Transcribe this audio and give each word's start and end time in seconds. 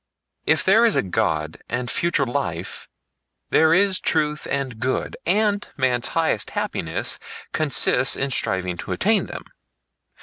"If 0.47 0.63
there 0.63 0.83
is 0.83 0.95
a 0.95 1.03
God 1.03 1.61
and 1.69 1.87
future 1.87 2.25
life, 2.25 2.87
there 3.51 3.71
is 3.71 3.99
truth 3.99 4.47
and 4.49 4.79
good, 4.79 5.15
and 5.27 5.67
man's 5.77 6.07
highest 6.17 6.49
happiness 6.57 7.19
consists 7.53 8.15
in 8.15 8.31
striving 8.31 8.77
to 8.77 8.93
attain 8.93 9.27
them. 9.27 9.43